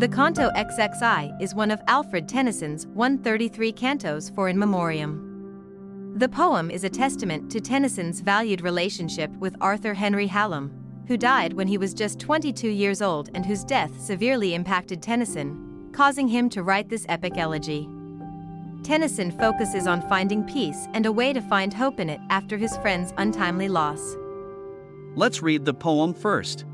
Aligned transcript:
The 0.00 0.08
Canto 0.08 0.48
XXI 0.52 1.38
is 1.42 1.54
one 1.54 1.70
of 1.70 1.82
Alfred 1.86 2.26
Tennyson's 2.26 2.86
133 2.86 3.70
cantos 3.70 4.34
for 4.34 4.48
in 4.48 4.58
memoriam. 4.58 6.14
The 6.16 6.26
poem 6.26 6.70
is 6.70 6.84
a 6.84 6.88
testament 6.88 7.52
to 7.52 7.60
Tennyson's 7.60 8.22
valued 8.22 8.62
relationship 8.62 9.30
with 9.32 9.54
Arthur 9.60 9.92
Henry 9.92 10.26
Hallam, 10.26 10.72
who 11.06 11.18
died 11.18 11.52
when 11.52 11.68
he 11.68 11.76
was 11.76 11.92
just 11.92 12.18
22 12.18 12.70
years 12.70 13.02
old 13.02 13.28
and 13.34 13.44
whose 13.44 13.62
death 13.62 14.00
severely 14.00 14.54
impacted 14.54 15.02
Tennyson, 15.02 15.90
causing 15.92 16.28
him 16.28 16.48
to 16.48 16.62
write 16.62 16.88
this 16.88 17.04
epic 17.10 17.36
elegy. 17.36 17.86
Tennyson 18.82 19.30
focuses 19.30 19.86
on 19.86 20.00
finding 20.08 20.44
peace 20.44 20.88
and 20.94 21.04
a 21.04 21.12
way 21.12 21.34
to 21.34 21.42
find 21.42 21.74
hope 21.74 22.00
in 22.00 22.08
it 22.08 22.20
after 22.30 22.56
his 22.56 22.74
friend's 22.78 23.12
untimely 23.18 23.68
loss. 23.68 24.16
Let's 25.14 25.42
read 25.42 25.66
the 25.66 25.74
poem 25.74 26.14
first. 26.14 26.64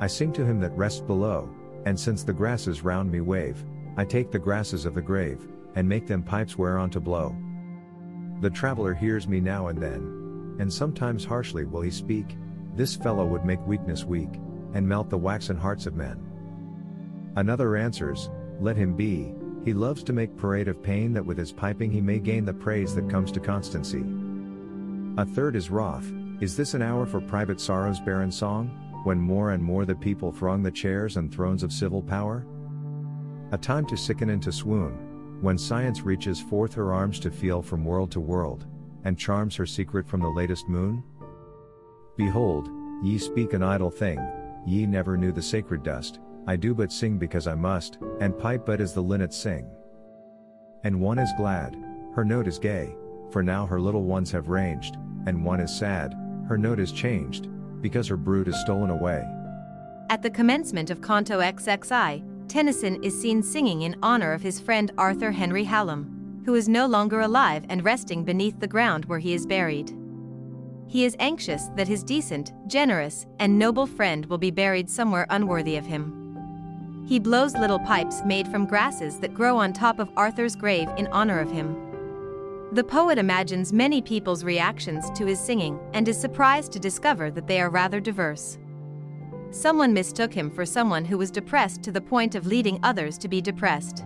I 0.00 0.06
sing 0.06 0.32
to 0.32 0.46
him 0.46 0.60
that 0.60 0.74
rests 0.74 1.02
below, 1.02 1.54
and 1.86 1.98
since 1.98 2.22
the 2.22 2.32
grasses 2.32 2.82
round 2.82 3.10
me 3.10 3.20
wave, 3.20 3.64
I 3.96 4.04
take 4.04 4.30
the 4.30 4.38
grasses 4.38 4.86
of 4.86 4.94
the 4.94 5.02
grave, 5.02 5.46
and 5.74 5.88
make 5.88 6.06
them 6.06 6.22
pipes 6.22 6.56
whereon 6.56 6.90
to 6.90 7.00
blow. 7.00 7.36
The 8.40 8.50
traveler 8.50 8.94
hears 8.94 9.28
me 9.28 9.40
now 9.40 9.68
and 9.68 9.80
then, 9.80 10.56
and 10.58 10.72
sometimes 10.72 11.24
harshly 11.24 11.64
will 11.64 11.82
he 11.82 11.90
speak, 11.90 12.36
this 12.74 12.96
fellow 12.96 13.26
would 13.26 13.44
make 13.44 13.64
weakness 13.66 14.04
weak, 14.04 14.30
and 14.74 14.88
melt 14.88 15.10
the 15.10 15.18
waxen 15.18 15.56
hearts 15.56 15.86
of 15.86 15.96
men. 15.96 16.20
Another 17.36 17.76
answers, 17.76 18.30
Let 18.60 18.76
him 18.76 18.94
be, 18.94 19.34
he 19.64 19.74
loves 19.74 20.02
to 20.04 20.12
make 20.12 20.36
parade 20.36 20.68
of 20.68 20.82
pain 20.82 21.12
that 21.12 21.24
with 21.24 21.36
his 21.36 21.52
piping 21.52 21.90
he 21.90 22.00
may 22.00 22.18
gain 22.18 22.44
the 22.44 22.52
praise 22.54 22.94
that 22.94 23.10
comes 23.10 23.30
to 23.32 23.40
constancy. 23.40 24.04
A 25.18 25.26
third 25.26 25.56
is 25.56 25.70
wroth, 25.70 26.10
is 26.40 26.56
this 26.56 26.74
an 26.74 26.82
hour 26.82 27.04
for 27.04 27.20
private 27.20 27.60
sorrow's 27.60 28.00
barren 28.00 28.32
song, 28.32 28.70
when 29.04 29.20
more 29.20 29.50
and 29.50 29.62
more 29.62 29.84
the 29.84 29.94
people 29.94 30.32
throng 30.32 30.62
the 30.62 30.70
chairs 30.70 31.16
and 31.16 31.32
thrones 31.32 31.62
of 31.62 31.72
civil 31.72 32.02
power? 32.02 32.46
A 33.52 33.58
time 33.58 33.86
to 33.86 33.96
sicken 33.96 34.30
and 34.30 34.42
to 34.42 34.52
swoon, 34.52 35.40
when 35.40 35.56
science 35.58 36.02
reaches 36.02 36.40
forth 36.40 36.74
her 36.74 36.92
arms 36.92 37.18
to 37.20 37.30
feel 37.30 37.62
from 37.62 37.84
world 37.84 38.10
to 38.12 38.20
world, 38.20 38.66
and 39.04 39.18
charms 39.18 39.56
her 39.56 39.66
secret 39.66 40.06
from 40.06 40.20
the 40.20 40.28
latest 40.28 40.68
moon? 40.68 41.02
Behold, 42.16 42.68
ye 43.02 43.16
speak 43.18 43.52
an 43.54 43.62
idle 43.62 43.90
thing, 43.90 44.20
ye 44.66 44.86
never 44.86 45.16
knew 45.16 45.32
the 45.32 45.42
sacred 45.42 45.82
dust, 45.82 46.20
I 46.46 46.56
do 46.56 46.74
but 46.74 46.92
sing 46.92 47.18
because 47.18 47.46
I 47.46 47.54
must, 47.54 47.98
and 48.20 48.38
pipe 48.38 48.66
but 48.66 48.80
as 48.80 48.92
the 48.92 49.02
linnets 49.02 49.36
sing. 49.36 49.70
And 50.84 51.00
one 51.00 51.18
is 51.18 51.32
glad, 51.36 51.76
her 52.14 52.24
note 52.24 52.46
is 52.46 52.58
gay, 52.58 52.94
for 53.30 53.42
now 53.42 53.66
her 53.66 53.80
little 53.80 54.04
ones 54.04 54.30
have 54.32 54.48
ranged, 54.48 54.96
and 55.26 55.44
one 55.44 55.60
is 55.60 55.74
sad, 55.74 56.14
her 56.48 56.58
note 56.58 56.80
is 56.80 56.92
changed, 56.92 57.48
because 57.80 58.08
her 58.08 58.16
brood 58.16 58.48
is 58.48 58.60
stolen 58.60 58.90
away. 58.90 59.24
At 60.10 60.22
the 60.22 60.30
commencement 60.30 60.90
of 60.90 61.02
Canto 61.02 61.40
XXI, 61.40 62.48
Tennyson 62.48 63.02
is 63.04 63.18
seen 63.20 63.42
singing 63.42 63.82
in 63.82 63.96
honor 64.02 64.32
of 64.32 64.42
his 64.42 64.58
friend 64.58 64.90
Arthur 64.98 65.30
Henry 65.30 65.64
Hallam, 65.64 66.42
who 66.44 66.54
is 66.54 66.68
no 66.68 66.86
longer 66.86 67.20
alive 67.20 67.64
and 67.68 67.84
resting 67.84 68.24
beneath 68.24 68.58
the 68.58 68.66
ground 68.66 69.04
where 69.04 69.20
he 69.20 69.34
is 69.34 69.46
buried. 69.46 69.96
He 70.88 71.04
is 71.04 71.14
anxious 71.20 71.68
that 71.76 71.86
his 71.86 72.02
decent, 72.02 72.52
generous, 72.66 73.26
and 73.38 73.56
noble 73.56 73.86
friend 73.86 74.26
will 74.26 74.38
be 74.38 74.50
buried 74.50 74.90
somewhere 74.90 75.26
unworthy 75.30 75.76
of 75.76 75.86
him. 75.86 77.04
He 77.06 77.20
blows 77.20 77.54
little 77.54 77.78
pipes 77.78 78.22
made 78.24 78.48
from 78.48 78.66
grasses 78.66 79.20
that 79.20 79.34
grow 79.34 79.56
on 79.56 79.72
top 79.72 80.00
of 80.00 80.10
Arthur's 80.16 80.56
grave 80.56 80.88
in 80.96 81.06
honor 81.08 81.38
of 81.38 81.50
him. 81.50 81.89
The 82.72 82.84
poet 82.84 83.18
imagines 83.18 83.72
many 83.72 84.00
people's 84.00 84.44
reactions 84.44 85.10
to 85.16 85.26
his 85.26 85.40
singing 85.40 85.80
and 85.92 86.06
is 86.06 86.20
surprised 86.20 86.70
to 86.72 86.78
discover 86.78 87.28
that 87.32 87.48
they 87.48 87.60
are 87.60 87.68
rather 87.68 87.98
diverse. 87.98 88.58
Someone 89.50 89.92
mistook 89.92 90.32
him 90.32 90.52
for 90.52 90.64
someone 90.64 91.04
who 91.04 91.18
was 91.18 91.32
depressed 91.32 91.82
to 91.82 91.90
the 91.90 92.00
point 92.00 92.36
of 92.36 92.46
leading 92.46 92.78
others 92.84 93.18
to 93.18 93.28
be 93.28 93.40
depressed. 93.40 94.04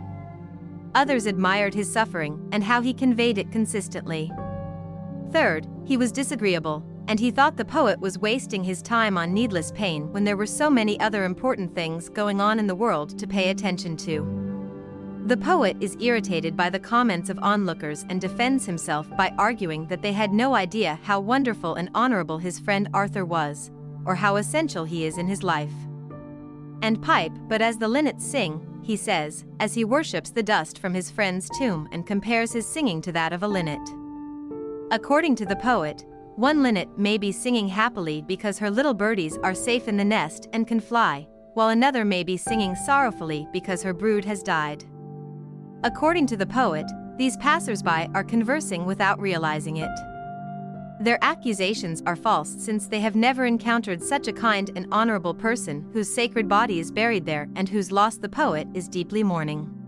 Others 0.94 1.26
admired 1.26 1.74
his 1.74 1.92
suffering 1.92 2.48
and 2.52 2.64
how 2.64 2.80
he 2.80 2.94
conveyed 2.94 3.36
it 3.36 3.52
consistently. 3.52 4.32
Third, 5.30 5.66
he 5.84 5.98
was 5.98 6.10
disagreeable, 6.10 6.82
and 7.06 7.20
he 7.20 7.30
thought 7.30 7.58
the 7.58 7.66
poet 7.66 8.00
was 8.00 8.18
wasting 8.18 8.64
his 8.64 8.80
time 8.80 9.18
on 9.18 9.34
needless 9.34 9.72
pain 9.72 10.10
when 10.10 10.24
there 10.24 10.38
were 10.38 10.46
so 10.46 10.70
many 10.70 10.98
other 11.00 11.24
important 11.24 11.74
things 11.74 12.08
going 12.08 12.40
on 12.40 12.58
in 12.58 12.66
the 12.66 12.74
world 12.74 13.18
to 13.18 13.26
pay 13.26 13.50
attention 13.50 13.94
to. 13.98 14.43
The 15.26 15.38
poet 15.38 15.78
is 15.80 15.96
irritated 16.00 16.54
by 16.54 16.68
the 16.68 16.78
comments 16.78 17.30
of 17.30 17.38
onlookers 17.38 18.04
and 18.10 18.20
defends 18.20 18.66
himself 18.66 19.08
by 19.16 19.32
arguing 19.38 19.86
that 19.86 20.02
they 20.02 20.12
had 20.12 20.34
no 20.34 20.54
idea 20.54 21.00
how 21.02 21.18
wonderful 21.18 21.76
and 21.76 21.88
honorable 21.94 22.36
his 22.36 22.58
friend 22.58 22.90
Arthur 22.92 23.24
was, 23.24 23.70
or 24.04 24.14
how 24.14 24.36
essential 24.36 24.84
he 24.84 25.06
is 25.06 25.16
in 25.16 25.26
his 25.26 25.42
life. 25.42 25.72
And 26.82 27.00
pipe, 27.00 27.32
but 27.48 27.62
as 27.62 27.78
the 27.78 27.88
linnets 27.88 28.22
sing, 28.22 28.60
he 28.82 28.96
says, 28.96 29.46
as 29.60 29.72
he 29.72 29.82
worships 29.82 30.28
the 30.28 30.42
dust 30.42 30.78
from 30.78 30.92
his 30.92 31.10
friend's 31.10 31.48
tomb 31.58 31.88
and 31.90 32.06
compares 32.06 32.52
his 32.52 32.66
singing 32.66 33.00
to 33.00 33.12
that 33.12 33.32
of 33.32 33.42
a 33.42 33.48
linnet. 33.48 33.80
According 34.90 35.36
to 35.36 35.46
the 35.46 35.56
poet, 35.56 36.04
one 36.36 36.62
linnet 36.62 36.98
may 36.98 37.16
be 37.16 37.32
singing 37.32 37.68
happily 37.68 38.20
because 38.20 38.58
her 38.58 38.70
little 38.70 38.92
birdies 38.92 39.38
are 39.38 39.54
safe 39.54 39.88
in 39.88 39.96
the 39.96 40.04
nest 40.04 40.48
and 40.52 40.66
can 40.66 40.80
fly, 40.80 41.26
while 41.54 41.70
another 41.70 42.04
may 42.04 42.24
be 42.24 42.36
singing 42.36 42.74
sorrowfully 42.74 43.48
because 43.54 43.82
her 43.82 43.94
brood 43.94 44.26
has 44.26 44.42
died. 44.42 44.84
According 45.84 46.28
to 46.28 46.36
the 46.38 46.46
poet, 46.46 46.90
these 47.18 47.36
passersby 47.36 48.08
are 48.14 48.24
conversing 48.24 48.86
without 48.86 49.20
realizing 49.20 49.76
it. 49.76 49.90
Their 50.98 51.18
accusations 51.20 52.02
are 52.06 52.16
false 52.16 52.56
since 52.58 52.86
they 52.86 53.00
have 53.00 53.14
never 53.14 53.44
encountered 53.44 54.02
such 54.02 54.26
a 54.26 54.32
kind 54.32 54.70
and 54.76 54.86
honorable 54.90 55.34
person 55.34 55.86
whose 55.92 56.12
sacred 56.12 56.48
body 56.48 56.80
is 56.80 56.90
buried 56.90 57.26
there 57.26 57.50
and 57.54 57.68
whose 57.68 57.92
loss 57.92 58.16
the 58.16 58.30
poet 58.30 58.66
is 58.72 58.88
deeply 58.88 59.22
mourning. 59.22 59.83